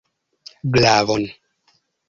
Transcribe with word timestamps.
Glavon! 0.73 1.29